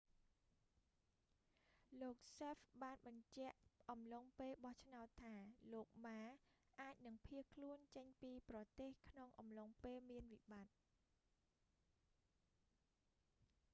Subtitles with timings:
[2.01, 3.57] លោកសេហ្វ hsieh បានបញ្ជាក់
[3.91, 5.35] អំឡុងពេលបោះឆ្នោតថា
[5.73, 10.75] លោកម៉ា ma អាចនឹងភៀសខ្លួនចេញពីប្រទេសក្នុងអំឡុងពេលមានវិបត្តិ